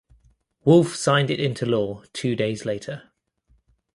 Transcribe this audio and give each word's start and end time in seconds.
Wolf 0.65 0.95
signed 0.95 1.29
it 1.29 1.39
into 1.39 1.63
law 1.63 2.01
two 2.11 2.35
days 2.35 2.65
later. 2.65 3.11